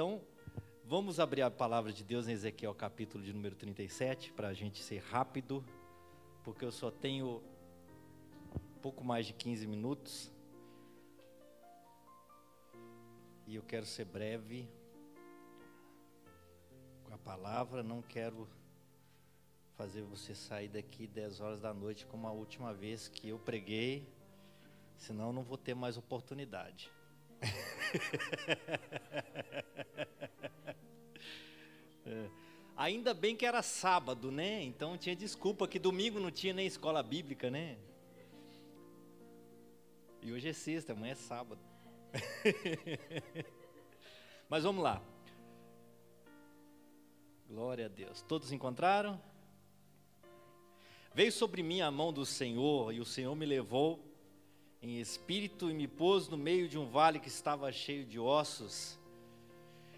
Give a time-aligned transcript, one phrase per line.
[0.00, 0.18] Então,
[0.82, 4.82] vamos abrir a palavra de Deus em Ezequiel, capítulo de número 37, para a gente
[4.82, 5.62] ser rápido,
[6.42, 7.42] porque eu só tenho
[8.80, 10.32] pouco mais de 15 minutos.
[13.46, 14.66] E eu quero ser breve
[17.04, 18.48] com a palavra, não quero
[19.76, 24.08] fazer você sair daqui 10 horas da noite como a última vez que eu preguei,
[24.96, 26.90] senão eu não vou ter mais oportunidade.
[32.06, 32.30] é.
[32.76, 34.62] Ainda bem que era sábado, né?
[34.62, 37.76] Então tinha desculpa que domingo não tinha nem escola bíblica, né?
[40.22, 41.60] E hoje é sexta, amanhã é sábado.
[44.48, 45.02] Mas vamos lá.
[47.48, 48.22] Glória a Deus.
[48.22, 49.20] Todos encontraram?
[51.12, 54.09] Veio sobre mim a mão do Senhor, e o Senhor me levou
[54.82, 58.98] em espírito e me pôs no meio de um vale que estava cheio de ossos,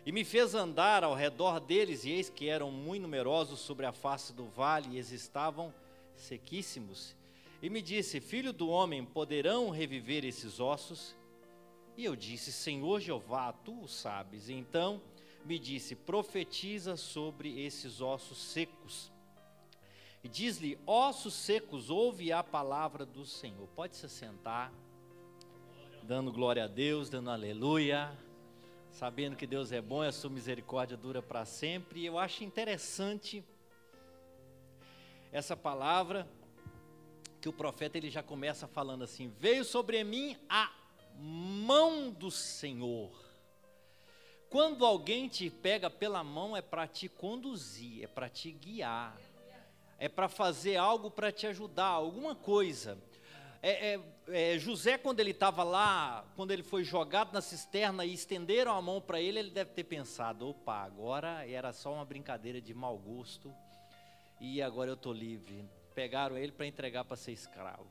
[0.04, 3.92] e me fez andar ao redor deles, e eis que eram muito numerosos sobre a
[3.92, 5.72] face do vale, e eles estavam
[6.16, 7.14] sequíssimos.
[7.62, 11.14] E me disse: Filho do homem, poderão reviver esses ossos?
[11.96, 14.48] E eu disse: Senhor Jeová, tu o sabes.
[14.48, 15.00] Então
[15.44, 19.12] me disse: Profetiza sobre esses ossos secos.
[20.22, 23.66] E diz-lhe: Ossos secos, ouve a palavra do Senhor.
[23.74, 24.72] Pode se sentar,
[26.02, 28.16] dando glória a Deus, dando aleluia,
[28.90, 32.00] sabendo que Deus é bom e a sua misericórdia dura para sempre.
[32.00, 33.44] E eu acho interessante
[35.32, 36.28] essa palavra
[37.40, 40.70] que o profeta ele já começa falando assim: Veio sobre mim a
[41.18, 43.10] mão do Senhor.
[44.48, 49.16] Quando alguém te pega pela mão, é para te conduzir, é para te guiar
[50.02, 52.98] é para fazer algo para te ajudar, alguma coisa.
[53.62, 54.00] É, é,
[54.54, 58.82] é, José, quando ele estava lá, quando ele foi jogado na cisterna e estenderam a
[58.82, 62.98] mão para ele, ele deve ter pensado: opa, agora era só uma brincadeira de mau
[62.98, 63.54] gosto
[64.40, 65.64] e agora eu estou livre.
[65.94, 67.86] Pegaram ele para entregar para ser escravo.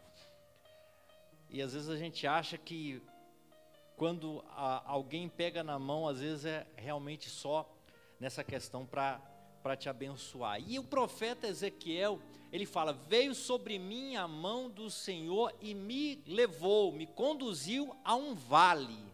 [1.50, 3.02] E às vezes a gente acha que
[3.96, 7.74] quando a, alguém pega na mão, às vezes é realmente só
[8.20, 9.31] nessa questão para
[9.62, 10.62] para te abençoar.
[10.68, 12.20] E o profeta Ezequiel,
[12.52, 18.16] ele fala: Veio sobre mim a mão do Senhor e me levou, me conduziu a
[18.16, 19.12] um vale.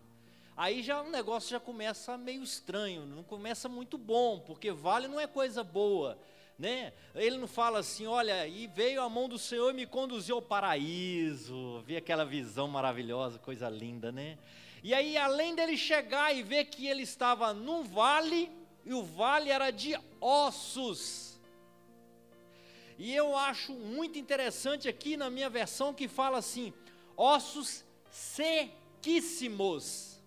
[0.57, 5.19] Aí já o negócio já começa meio estranho, não começa muito bom, porque vale não
[5.19, 6.17] é coisa boa.
[6.57, 6.91] Né?
[7.13, 10.41] Ele não fala assim, olha, e veio a mão do Senhor e me conduziu ao
[10.41, 14.39] paraíso, vi aquela visão maravilhosa, coisa linda, né?
[14.83, 18.49] E aí, além dele chegar e ver que ele estava num vale,
[18.87, 21.37] e o vale era de ossos.
[22.97, 26.73] E eu acho muito interessante aqui na minha versão que fala assim:
[27.17, 30.21] ossos sequíssimos.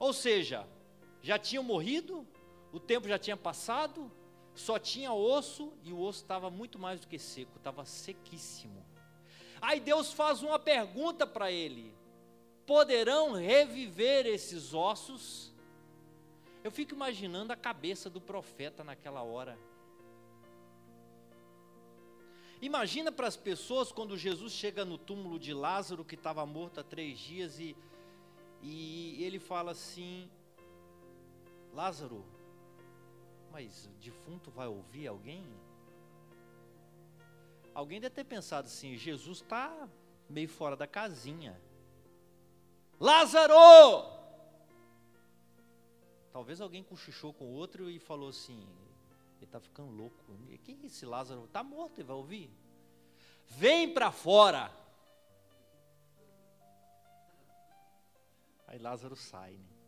[0.00, 0.66] Ou seja,
[1.22, 2.26] já tinham morrido,
[2.72, 4.10] o tempo já tinha passado,
[4.52, 8.84] só tinha osso e o osso estava muito mais do que seco, estava sequíssimo.
[9.60, 11.94] Aí Deus faz uma pergunta para ele:
[12.66, 15.50] poderão reviver esses ossos?
[16.62, 19.58] Eu fico imaginando a cabeça do profeta naquela hora.
[22.60, 26.84] Imagina para as pessoas quando Jesus chega no túmulo de Lázaro, que estava morto há
[26.84, 27.74] três dias, e,
[28.62, 30.30] e ele fala assim:
[31.72, 32.22] Lázaro,
[33.50, 35.42] mas o defunto vai ouvir alguém?
[37.74, 39.88] Alguém deve ter pensado assim: Jesus está
[40.28, 41.58] meio fora da casinha.
[43.00, 44.19] Lázaro!
[46.32, 48.66] Talvez alguém cochichou com o outro e falou assim:
[49.36, 50.16] ele está ficando louco.
[50.64, 52.50] Que esse Lázaro está morto, ele vai ouvir?
[53.46, 54.70] Vem para fora.
[58.66, 59.80] Aí Lázaro sai, né?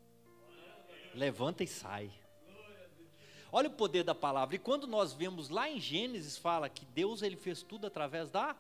[1.15, 2.13] levanta e sai.
[3.53, 4.57] Olha o poder da palavra.
[4.57, 8.57] E quando nós vemos lá em Gênesis fala que Deus ele fez tudo através da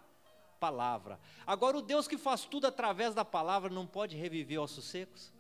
[0.60, 1.19] palavra.
[1.47, 5.32] Agora o Deus que faz tudo através da palavra não pode reviver ossos secos?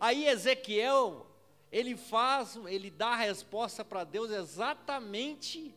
[0.00, 1.26] Aí Ezequiel,
[1.70, 5.74] ele faz, ele dá a resposta para Deus exatamente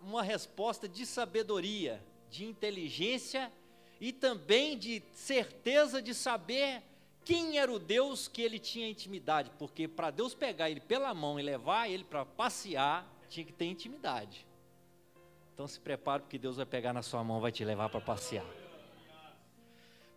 [0.00, 3.52] uma resposta de sabedoria, de inteligência
[4.00, 6.82] e também de certeza de saber
[7.24, 11.38] quem era o Deus que ele tinha intimidade, porque para Deus pegar ele pela mão
[11.38, 14.46] e levar ele para passear, tinha que ter intimidade.
[15.54, 18.61] Então se prepare porque Deus vai pegar na sua mão, vai te levar para passear.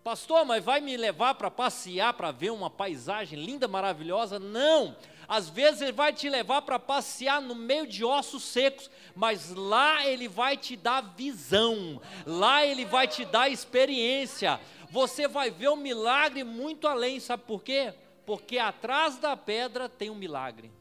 [0.06, 4.38] Pastor, mas vai me levar para passear, para ver uma paisagem linda, maravilhosa?
[4.38, 4.96] Não.
[5.28, 10.06] Às vezes ele vai te levar para passear no meio de ossos secos, mas lá
[10.06, 14.60] ele vai te dar visão, lá ele vai te dar experiência.
[14.92, 17.92] Você vai ver um milagre muito além, sabe por quê?
[18.28, 20.72] Porque atrás da pedra tem um milagre.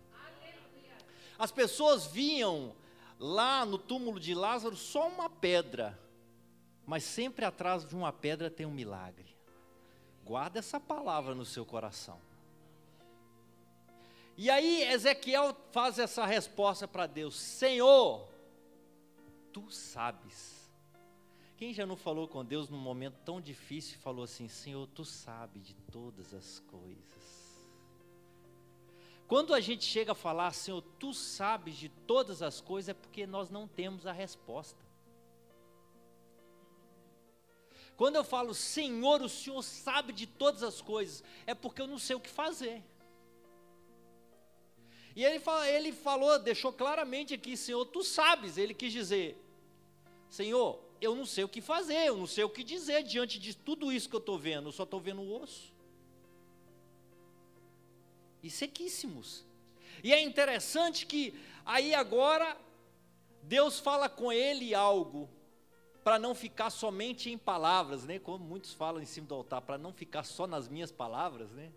[1.39, 2.75] As pessoas viam
[3.19, 5.99] lá no túmulo de Lázaro só uma pedra,
[6.87, 9.35] mas sempre atrás de uma pedra tem um milagre.
[10.25, 12.21] Guarda essa palavra no seu coração.
[14.37, 18.29] E aí Ezequiel faz essa resposta para Deus: Senhor,
[19.53, 20.65] tu sabes.
[21.57, 25.05] Quem já não falou com Deus num momento tão difícil e falou assim: Senhor, tu
[25.05, 27.35] sabes de todas as coisas.
[29.27, 33.27] Quando a gente chega a falar, Senhor, tu sabes de todas as coisas, é porque
[33.27, 34.84] nós não temos a resposta.
[37.97, 41.99] Quando eu falo, Senhor, o Senhor sabe de todas as coisas, é porque eu não
[41.99, 42.83] sei o que fazer.
[45.15, 48.59] E ele, fala, ele falou, deixou claramente aqui, Senhor, tu sabes.
[48.59, 49.39] Ele quis dizer,
[50.29, 53.57] Senhor, eu não sei o que fazer, eu não sei o que dizer diante de
[53.57, 55.73] tudo isso que eu estou vendo, eu só estou vendo o osso.
[58.43, 59.45] E sequíssimos.
[60.03, 61.33] E é interessante que
[61.65, 62.57] aí agora
[63.43, 65.31] Deus fala com ele algo
[66.05, 68.19] para não ficar somente em palavras, né?
[68.19, 71.73] Como muitos falam em cima do altar, para não ficar só nas minhas palavras, né?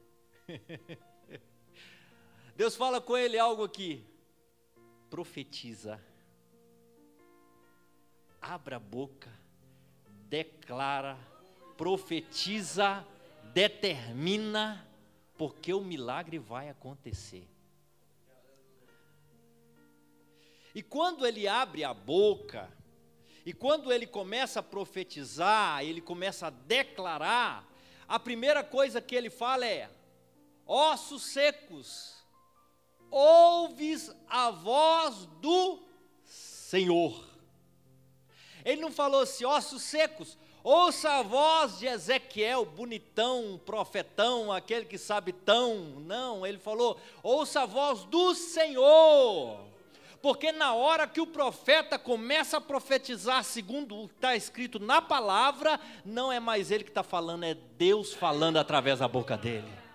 [2.53, 4.05] Deus fala com ele algo aqui.
[5.09, 6.03] Profetiza.
[8.41, 9.31] Abra a boca,
[10.27, 11.17] declara,
[11.77, 13.05] profetiza,
[13.53, 14.85] determina,
[15.37, 17.47] porque o milagre vai acontecer.
[20.75, 22.69] E quando ele abre a boca,
[23.47, 27.65] e quando ele começa a profetizar, ele começa a declarar,
[28.05, 29.89] a primeira coisa que ele fala é:
[30.65, 32.25] ossos secos,
[33.09, 35.81] ouves a voz do
[36.25, 37.25] Senhor.
[38.65, 44.97] Ele não falou assim, ossos secos, ouça a voz de Ezequiel, bonitão, profetão, aquele que
[44.97, 46.01] sabe tão.
[46.01, 49.76] Não, ele falou, ouça a voz do Senhor
[50.21, 55.01] porque na hora que o profeta começa a profetizar segundo o que está escrito na
[55.01, 59.87] palavra, não é mais ele que está falando, é Deus falando através da boca dele.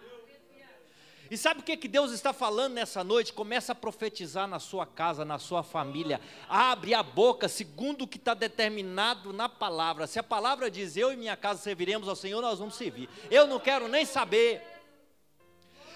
[1.33, 3.33] E sabe o que, que Deus está falando nessa noite?
[3.33, 6.21] Começa a profetizar na sua casa, na sua família.
[6.47, 10.07] Abre a boca segundo o que está determinado na palavra.
[10.07, 13.09] Se a palavra diz eu e minha casa serviremos ao Senhor, nós vamos servir.
[13.31, 14.72] Eu não quero nem saber.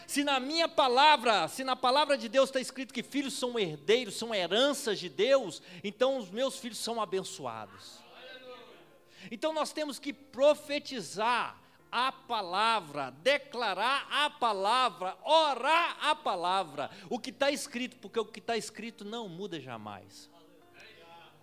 [0.07, 4.15] Se na minha palavra, se na palavra de Deus está escrito que filhos são herdeiros,
[4.15, 7.99] são heranças de Deus, então os meus filhos são abençoados.
[9.31, 11.61] Então nós temos que profetizar
[11.91, 18.39] a palavra, declarar a palavra, orar a palavra, o que está escrito, porque o que
[18.39, 20.31] está escrito não muda jamais.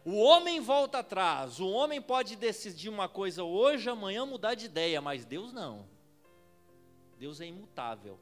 [0.06, 5.02] O homem volta atrás, o homem pode decidir uma coisa hoje, amanhã mudar de ideia,
[5.02, 5.86] mas Deus não.
[7.18, 8.20] Deus é imutável.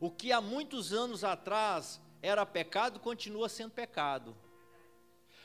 [0.00, 4.34] O que há muitos anos atrás era pecado, continua sendo pecado.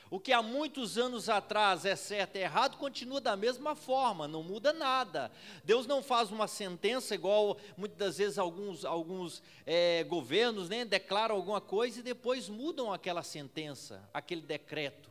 [0.10, 4.44] O que há muitos anos atrás é certo e errado, continua da mesma forma, não
[4.44, 5.32] muda nada.
[5.64, 11.36] Deus não faz uma sentença igual muitas das vezes alguns, alguns é, governos né, declaram
[11.36, 15.10] alguma coisa e depois mudam aquela sentença, aquele decreto.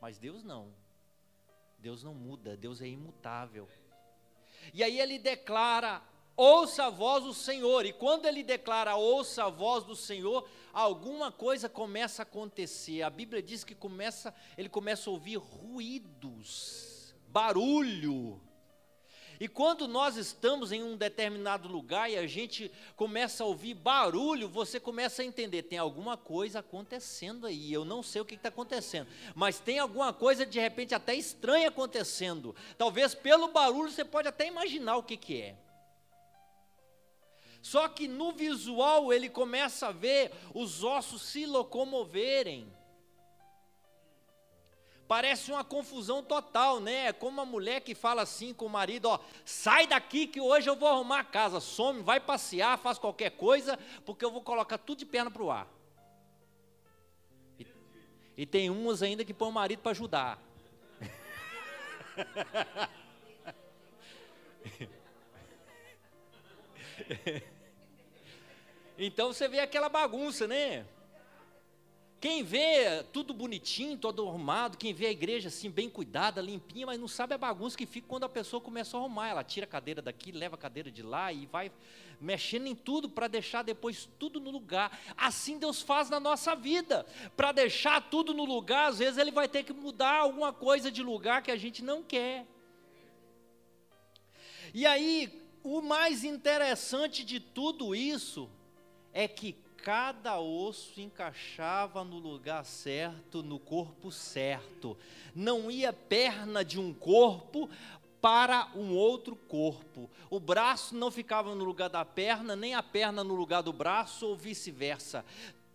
[0.00, 0.68] Mas Deus não.
[1.78, 3.66] Deus não muda, Deus é imutável.
[4.74, 6.02] E aí ele declara
[6.40, 7.84] ouça a voz do Senhor.
[7.84, 13.02] E quando ele declara ouça a voz do Senhor, alguma coisa começa a acontecer.
[13.02, 18.40] A Bíblia diz que começa, ele começa a ouvir ruídos, barulho.
[19.38, 24.48] E quando nós estamos em um determinado lugar e a gente começa a ouvir barulho,
[24.48, 27.70] você começa a entender, tem alguma coisa acontecendo aí.
[27.72, 31.68] Eu não sei o que está acontecendo, mas tem alguma coisa de repente até estranha
[31.68, 32.54] acontecendo.
[32.76, 35.69] Talvez pelo barulho você pode até imaginar o que, que é.
[37.62, 42.72] Só que no visual ele começa a ver os ossos se locomoverem.
[45.06, 47.08] Parece uma confusão total, né?
[47.08, 50.70] É como uma mulher que fala assim com o marido: ó, sai daqui que hoje
[50.70, 53.76] eu vou arrumar a casa, some, vai passear, faz qualquer coisa,
[54.06, 55.66] porque eu vou colocar tudo de perna para o ar.
[57.58, 57.66] E,
[58.36, 60.38] e tem umas ainda que põe o marido para ajudar.
[69.06, 70.86] então você vê aquela bagunça, né?
[72.20, 77.00] Quem vê tudo bonitinho, todo arrumado, quem vê a igreja assim bem cuidada, limpinha, mas
[77.00, 79.28] não sabe a bagunça que fica quando a pessoa começa a arrumar.
[79.28, 81.72] Ela tira a cadeira daqui, leva a cadeira de lá e vai
[82.20, 85.00] mexendo em tudo para deixar depois tudo no lugar.
[85.16, 87.06] Assim Deus faz na nossa vida.
[87.34, 91.02] Para deixar tudo no lugar, às vezes ele vai ter que mudar alguma coisa de
[91.02, 92.46] lugar que a gente não quer.
[94.74, 98.50] E aí, o mais interessante de tudo isso
[99.12, 104.96] é que cada osso encaixava no lugar certo, no corpo certo.
[105.34, 107.68] Não ia perna de um corpo
[108.20, 110.10] para um outro corpo.
[110.28, 114.26] O braço não ficava no lugar da perna, nem a perna no lugar do braço,
[114.26, 115.24] ou vice-versa.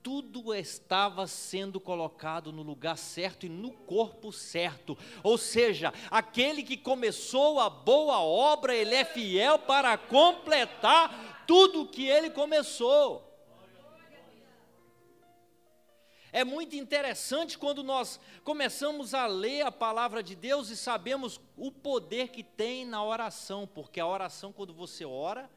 [0.04, 4.96] Tudo estava sendo colocado no lugar certo e no corpo certo.
[5.24, 11.88] Ou seja, aquele que começou a boa obra, ele é fiel para completar tudo o
[11.88, 13.32] que ele começou.
[16.36, 21.72] É muito interessante quando nós começamos a ler a palavra de Deus e sabemos o
[21.72, 25.50] poder que tem na oração, porque a oração, quando você ora,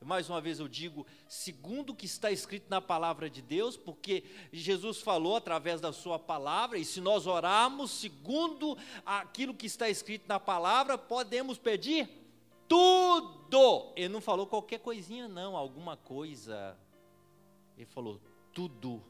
[0.00, 4.24] mais uma vez eu digo, segundo o que está escrito na palavra de Deus, porque
[4.52, 10.26] Jesus falou através da sua palavra, e se nós orarmos segundo aquilo que está escrito
[10.26, 12.25] na palavra, podemos pedir
[12.68, 13.92] tudo.
[13.96, 16.76] Ele não falou qualquer coisinha, não, alguma coisa.
[17.76, 18.20] Ele falou
[18.52, 19.02] tudo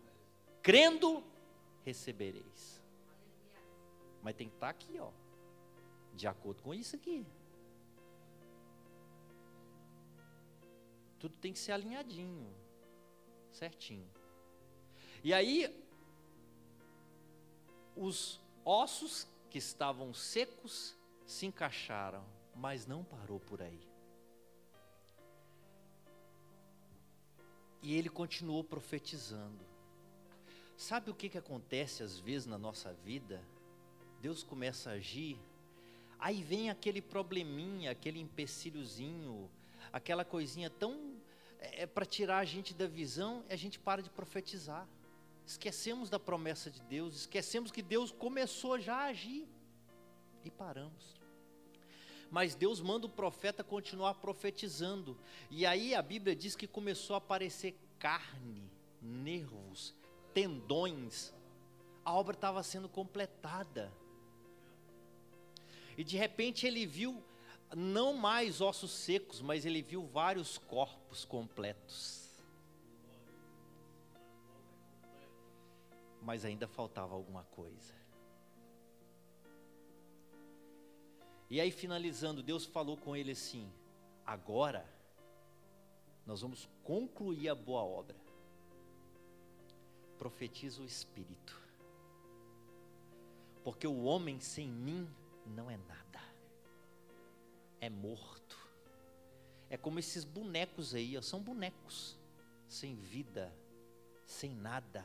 [0.63, 1.23] crendo,
[1.85, 2.83] recebereis.
[4.21, 5.11] Mas tem que estar aqui, ó,
[6.13, 7.25] de acordo com isso aqui.
[11.21, 12.53] Tudo tem que ser alinhadinho,
[13.53, 14.11] certinho.
[15.23, 15.73] E aí,
[17.97, 22.25] os ossos que estavam secos se encaixaram,
[22.57, 23.87] mas não parou por aí.
[27.83, 29.65] E ele continuou profetizando.
[30.77, 33.43] Sabe o que, que acontece às vezes na nossa vida?
[34.21, 35.39] Deus começa a agir,
[36.19, 39.51] aí vem aquele probleminha, aquele empecilhozinho,
[39.93, 41.15] aquela coisinha tão.
[41.59, 44.89] É, é para tirar a gente da visão, e a gente para de profetizar.
[45.47, 49.47] Esquecemos da promessa de Deus, esquecemos que Deus começou já a agir
[50.45, 51.15] e paramos.
[52.31, 55.17] Mas Deus manda o profeta continuar profetizando,
[55.51, 59.95] e aí a Bíblia diz que começou a aparecer carne, nervos,
[60.35, 61.33] tendões,
[62.05, 63.93] a obra estava sendo completada.
[65.97, 67.23] E de repente ele viu
[67.75, 72.31] não mais ossos secos, mas ele viu vários corpos completos.
[76.23, 77.95] Mas ainda faltava alguma coisa.
[81.49, 83.71] E aí, finalizando, Deus falou com ele assim:
[84.25, 84.85] agora
[86.27, 88.27] nós vamos concluir a boa obra
[90.17, 91.61] profetiza o Espírito.
[93.63, 95.09] Porque o homem sem mim
[95.47, 96.21] não é nada,
[97.81, 98.57] é morto.
[99.69, 102.17] É como esses bonecos aí, ó, são bonecos,
[102.69, 103.53] sem vida,
[104.25, 105.05] sem nada.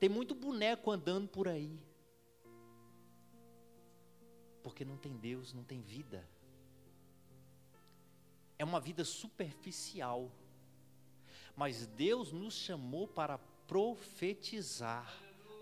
[0.00, 1.78] Tem muito boneco andando por aí,
[4.66, 6.26] porque não tem Deus, não tem vida.
[8.58, 10.28] É uma vida superficial
[11.56, 15.10] mas Deus nos chamou para profetizar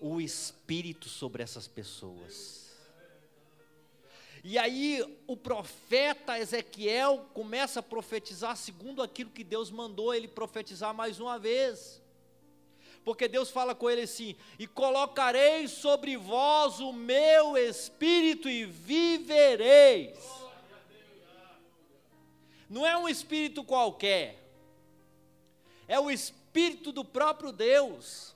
[0.00, 2.74] o Espírito sobre essas pessoas.
[4.42, 10.92] E aí o profeta Ezequiel começa a profetizar segundo aquilo que Deus mandou ele profetizar
[10.92, 12.02] mais uma vez.
[13.04, 20.18] Porque Deus fala com ele assim: "E colocarei sobre vós o meu espírito e vivereis".
[22.68, 24.44] Não é um espírito qualquer
[25.86, 28.34] é o Espírito do próprio Deus.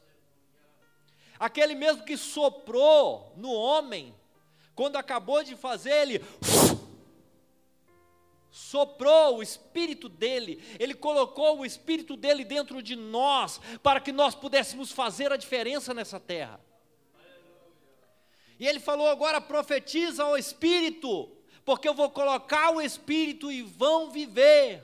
[1.38, 4.14] Aquele mesmo que soprou no homem,
[4.74, 6.24] quando acabou de fazer, ele
[8.58, 14.34] soprou o espírito dele, ele colocou o espírito dele dentro de nós, para que nós
[14.34, 16.60] pudéssemos fazer a diferença nessa terra.
[18.58, 21.30] E ele falou agora: profetiza ao espírito,
[21.64, 24.82] porque eu vou colocar o espírito e vão viver.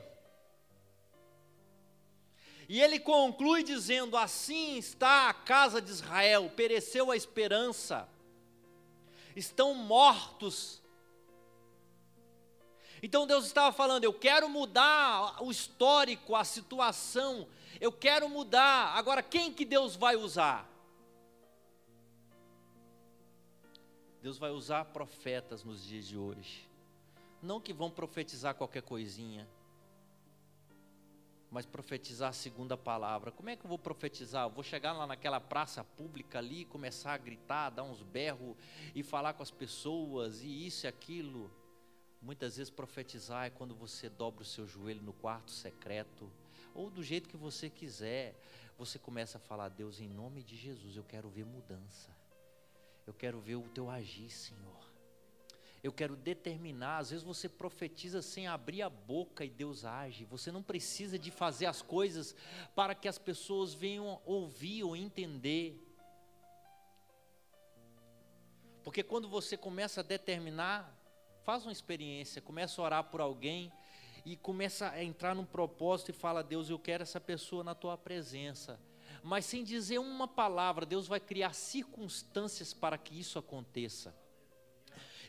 [2.69, 8.07] E ele conclui dizendo: Assim está a casa de Israel, pereceu a esperança,
[9.35, 10.81] estão mortos.
[13.05, 17.47] Então Deus estava falando: Eu quero mudar o histórico, a situação,
[17.79, 18.97] eu quero mudar.
[18.97, 20.67] Agora, quem que Deus vai usar?
[24.23, 26.67] Deus vai usar profetas nos dias de hoje,
[27.43, 29.47] não que vão profetizar qualquer coisinha
[31.51, 33.31] mas profetizar a segunda palavra.
[33.31, 34.45] Como é que eu vou profetizar?
[34.45, 38.57] Eu vou chegar lá naquela praça pública ali, começar a gritar, dar uns berros
[38.93, 41.49] e falar com as pessoas e isso e aquilo.
[42.25, 46.29] Muitas vezes profetizar é quando você dobra o seu joelho no quarto secreto,
[46.73, 48.35] ou do jeito que você quiser.
[48.77, 52.09] Você começa a falar: Deus, em nome de Jesus, eu quero ver mudança.
[53.05, 54.85] Eu quero ver o teu agir, Senhor
[55.85, 56.97] eu quero determinar.
[56.97, 60.25] Às vezes você profetiza sem abrir a boca e Deus age.
[60.25, 62.35] Você não precisa de fazer as coisas
[62.73, 65.79] para que as pessoas venham ouvir ou entender.
[68.83, 70.94] Porque quando você começa a determinar,
[71.45, 73.71] faz uma experiência, começa a orar por alguém
[74.25, 77.95] e começa a entrar num propósito e fala: Deus, eu quero essa pessoa na tua
[77.95, 78.79] presença.
[79.23, 84.15] Mas sem dizer uma palavra, Deus vai criar circunstâncias para que isso aconteça.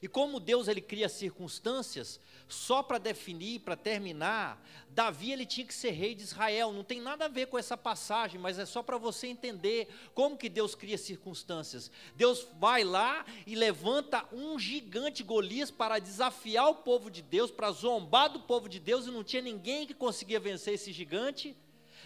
[0.02, 5.74] E como Deus ele cria circunstâncias, só para definir, para terminar, Davi ele tinha que
[5.74, 6.72] ser rei de Israel.
[6.72, 10.36] Não tem nada a ver com essa passagem, mas é só para você entender como
[10.36, 11.90] que Deus cria circunstâncias.
[12.14, 17.70] Deus vai lá e levanta um gigante Golias para desafiar o povo de Deus, para
[17.70, 21.56] zombar do povo de Deus, e não tinha ninguém que conseguia vencer esse gigante.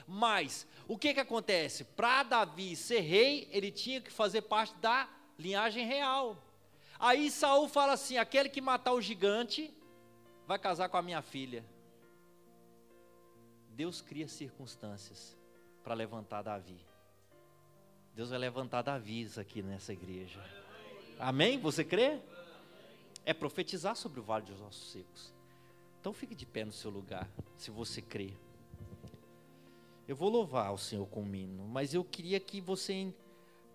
[0.07, 1.85] Mas o que que acontece?
[1.85, 6.50] Para Davi ser rei, ele tinha que fazer parte da linhagem real.
[7.01, 9.75] Aí Saul fala assim: aquele que matar o gigante
[10.47, 11.65] vai casar com a minha filha.
[13.71, 15.35] Deus cria circunstâncias
[15.83, 16.79] para levantar Davi.
[18.15, 20.39] Deus vai levantar Davi aqui nessa igreja.
[21.19, 21.59] Amém?
[21.59, 22.19] Você crê?
[23.25, 25.33] É profetizar sobre o vale dos ossos secos.
[26.01, 28.33] Então fique de pé no seu lugar, se você crê.
[30.09, 32.93] Eu vou louvar o Senhor com o hino, mas eu queria que você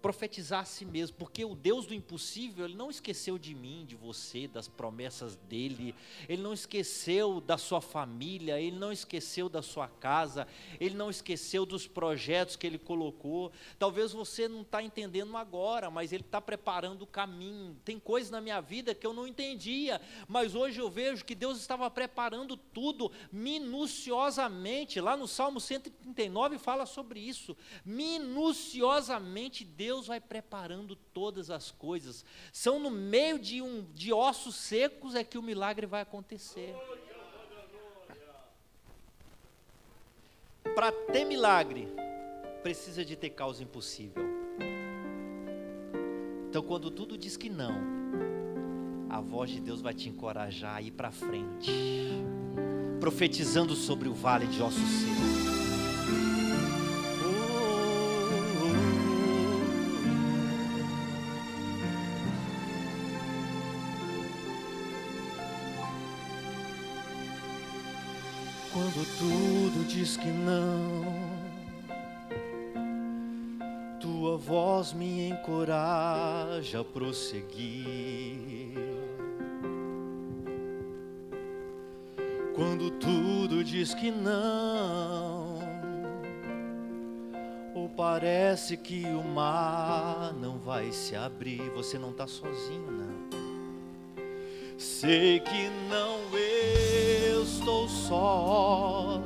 [0.06, 3.96] profetizar a si mesmo, porque o Deus do impossível, ele não esqueceu de mim, de
[3.96, 5.96] você, das promessas dele,
[6.30, 10.48] ele não esqueceu da sua família, ele não esqueceu da sua casa,
[10.80, 13.52] ele não esqueceu dos projetos que ele colocou.
[13.80, 17.76] Talvez você não está entendendo agora, mas ele está preparando o caminho.
[17.84, 21.60] Tem coisas na minha vida que eu não entendia, mas hoje eu vejo que Deus
[21.60, 25.02] estava preparando tudo minuciosamente.
[25.02, 27.58] Lá no Salmo 139 fala sobre isso.
[27.84, 32.26] Minuciosamente Deus Deus vai preparando todas as coisas.
[32.52, 36.76] São no meio de, um, de ossos secos é que o milagre vai acontecer.
[40.76, 41.88] Para ter milagre,
[42.62, 44.26] precisa de ter causa impossível.
[46.50, 47.76] Então, quando tudo diz que não,
[49.10, 51.72] a voz de Deus vai te encorajar a ir para frente,
[53.00, 55.45] profetizando sobre o vale de ossos secos.
[70.06, 71.06] Diz que não.
[74.00, 78.76] Tua voz me encoraja a prosseguir.
[82.54, 85.60] Quando tudo diz que não,
[87.74, 93.16] ou parece que o mar não vai se abrir, você não está sozinho, não.
[94.78, 96.15] Sei que não
[98.08, 99.22] só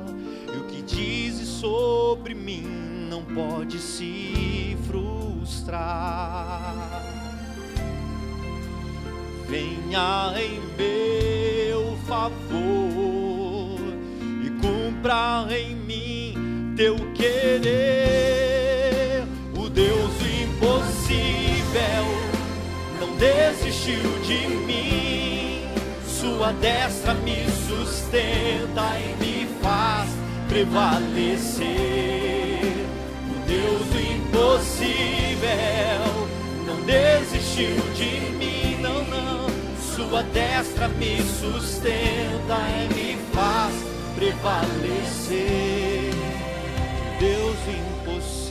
[1.00, 7.02] dizes sobre mim não pode se frustrar.
[9.48, 13.80] Venha em meu favor
[14.44, 19.24] e cumpra em mim teu querer.
[19.56, 20.12] O Deus
[20.42, 22.04] impossível
[23.00, 25.62] não desistiu de mim.
[26.06, 30.10] Sua destra me sustenta e me faz
[30.48, 31.68] prevalecer.
[33.30, 35.48] O Deus do impossível
[36.66, 39.48] não desistiu de mim, não, não.
[39.78, 43.74] Sua destra me sustenta e me faz
[44.16, 46.10] prevalecer.
[47.20, 48.50] Deus impossível.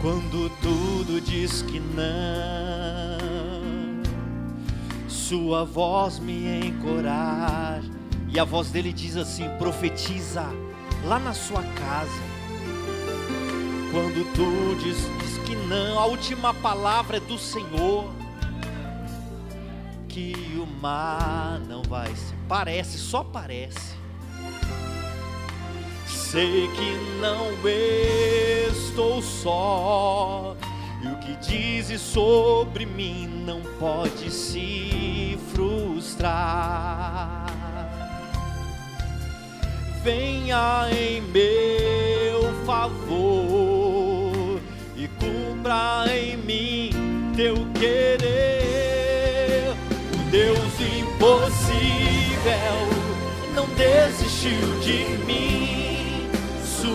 [0.00, 3.20] Quando tudo diz que não.
[5.08, 7.90] Sua voz me encoraja.
[8.28, 10.44] E a voz dele diz assim: profetiza
[11.04, 12.30] lá na sua casa.
[13.92, 18.10] Quando tu diz, diz que não, a última palavra é do Senhor.
[20.08, 22.34] Que o mar não vai ser.
[22.48, 23.99] Parece, só parece.
[26.30, 27.50] Sei que não
[28.70, 30.54] estou só.
[31.02, 37.46] E o que dizes sobre mim não pode se frustrar.
[40.04, 44.60] Venha em meu favor
[44.96, 49.74] e cumpra em mim teu querer.
[50.14, 51.80] O Deus impossível
[53.52, 55.59] não desistiu de mim.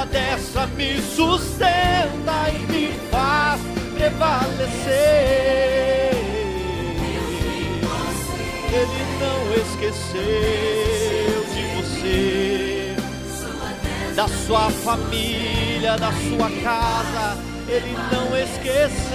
[0.00, 3.60] Sua destra me sustenta e me faz
[3.94, 4.88] prevalecer.
[8.72, 10.22] Ele não esqueceu
[11.52, 12.96] de você,
[14.16, 17.36] da sua família, da sua casa.
[17.68, 19.10] Ele não esqueceu.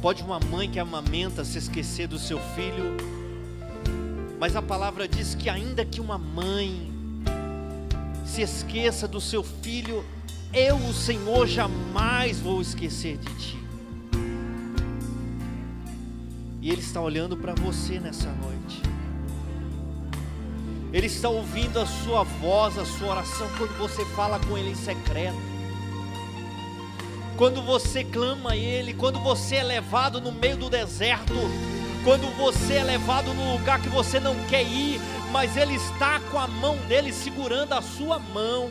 [0.00, 2.96] Pode uma mãe que amamenta se esquecer do seu filho,
[4.38, 6.92] mas a palavra diz que ainda que uma mãe
[8.24, 10.04] se esqueça do seu filho,
[10.52, 13.58] eu, o Senhor, jamais vou esquecer de ti.
[16.60, 18.82] E Ele está olhando para você nessa noite.
[20.92, 24.74] Ele está ouvindo a sua voz, a sua oração, quando você fala com Ele em
[24.74, 25.36] secreto.
[27.36, 31.34] Quando você clama a Ele, quando você é levado no meio do deserto,
[32.06, 35.00] quando você é levado num lugar que você não quer ir,
[35.32, 38.70] mas Ele está com a mão dele segurando a sua mão.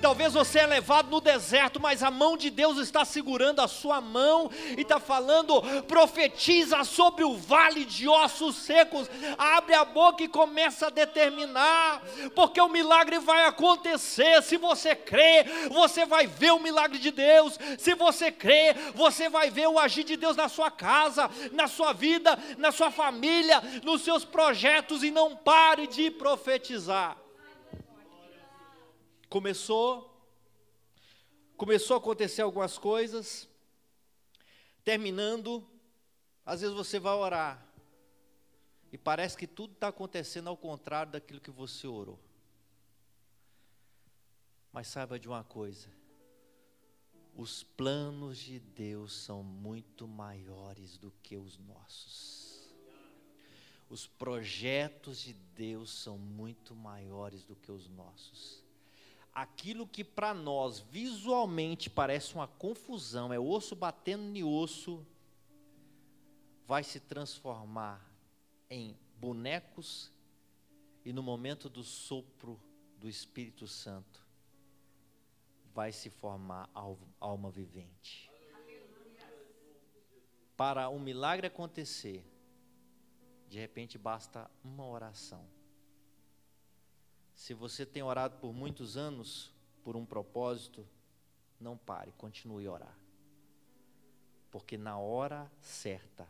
[0.00, 4.00] Talvez você é levado no deserto, mas a mão de Deus está segurando a sua
[4.00, 10.28] mão e está falando: profetiza sobre o vale de ossos secos, abre a boca e
[10.28, 12.02] começa a determinar,
[12.34, 14.42] porque o milagre vai acontecer.
[14.42, 17.58] Se você crê, você vai ver o milagre de Deus.
[17.78, 21.92] Se você crê, você vai ver o agir de Deus na sua casa, na sua
[21.92, 27.25] vida, na sua família, nos seus projetos e não pare de profetizar
[29.36, 30.18] começou,
[31.58, 33.46] começou a acontecer algumas coisas,
[34.82, 35.62] terminando,
[36.42, 37.62] às vezes você vai orar,
[38.90, 42.18] e parece que tudo está acontecendo ao contrário daquilo que você orou.
[44.72, 45.90] Mas saiba de uma coisa:
[47.34, 52.74] os planos de Deus são muito maiores do que os nossos.
[53.90, 58.65] Os projetos de Deus são muito maiores do que os nossos
[59.36, 65.06] aquilo que para nós visualmente parece uma confusão, é osso batendo em osso,
[66.66, 68.02] vai se transformar
[68.70, 70.10] em bonecos
[71.04, 72.58] e no momento do sopro
[72.96, 74.26] do Espírito Santo
[75.74, 76.70] vai se formar
[77.20, 78.30] alma vivente.
[80.56, 82.24] Para um milagre acontecer,
[83.50, 85.55] de repente basta uma oração.
[87.36, 89.52] Se você tem orado por muitos anos
[89.84, 90.84] por um propósito,
[91.60, 92.98] não pare, continue a orar.
[94.50, 96.26] Porque na hora certa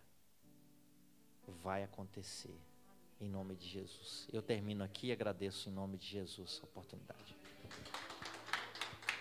[1.62, 2.55] vai acontecer.
[3.19, 4.29] Em nome de Jesus.
[4.31, 7.35] Eu termino aqui e agradeço em nome de Jesus a oportunidade.